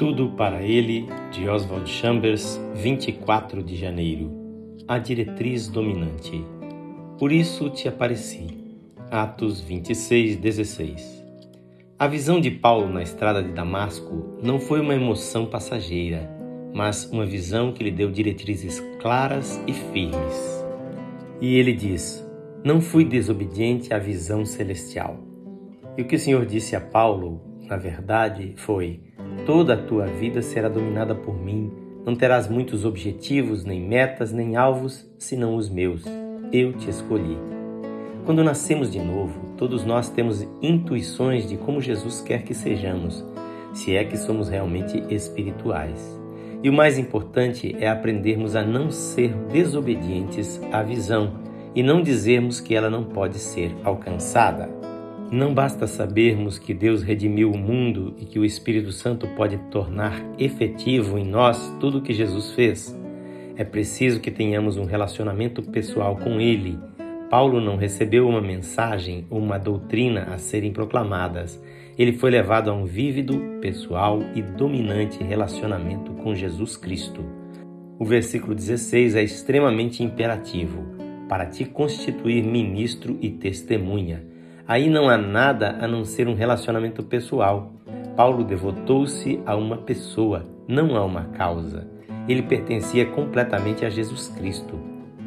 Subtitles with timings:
[0.00, 4.32] Tudo para ele, de Oswald Chambers, 24 de janeiro.
[4.88, 6.42] A diretriz dominante.
[7.18, 8.46] Por isso te apareci.
[9.10, 11.22] Atos 26, 16.
[11.98, 16.34] A visão de Paulo na estrada de Damasco não foi uma emoção passageira,
[16.72, 20.64] mas uma visão que lhe deu diretrizes claras e firmes.
[21.42, 22.26] E ele diz:
[22.64, 25.20] Não fui desobediente à visão celestial.
[25.98, 29.09] E o que o Senhor disse a Paulo, na verdade, foi:
[29.46, 31.72] Toda a tua vida será dominada por mim.
[32.04, 36.04] Não terás muitos objetivos, nem metas, nem alvos, senão os meus.
[36.52, 37.36] Eu te escolhi.
[38.24, 43.24] Quando nascemos de novo, todos nós temos intuições de como Jesus quer que sejamos,
[43.72, 46.18] se é que somos realmente espirituais.
[46.62, 51.32] E o mais importante é aprendermos a não ser desobedientes à visão
[51.74, 54.68] e não dizermos que ela não pode ser alcançada.
[55.32, 60.20] Não basta sabermos que Deus redimiu o mundo e que o Espírito Santo pode tornar
[60.36, 62.98] efetivo em nós tudo o que Jesus fez.
[63.54, 66.76] É preciso que tenhamos um relacionamento pessoal com Ele.
[67.30, 71.62] Paulo não recebeu uma mensagem ou uma doutrina a serem proclamadas.
[71.96, 77.24] Ele foi levado a um vívido, pessoal e dominante relacionamento com Jesus Cristo.
[78.00, 80.84] O versículo 16 é extremamente imperativo
[81.28, 84.39] para te constituir ministro e testemunha.
[84.70, 87.72] Aí não há nada a não ser um relacionamento pessoal.
[88.16, 91.90] Paulo devotou-se a uma pessoa, não a uma causa.
[92.28, 94.78] Ele pertencia completamente a Jesus Cristo.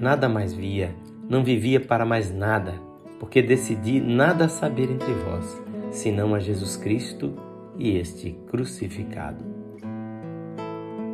[0.00, 0.94] Nada mais via,
[1.28, 2.80] não vivia para mais nada,
[3.20, 7.34] porque decidi nada saber entre vós, senão a Jesus Cristo
[7.76, 9.44] e este crucificado.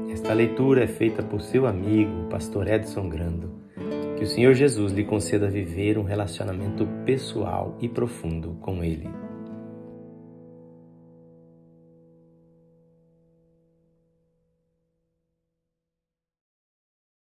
[0.09, 3.62] Esta leitura é feita por seu amigo, pastor Edson Grando.
[4.23, 9.11] Que o Senhor Jesus lhe conceda viver um relacionamento pessoal e profundo com Ele.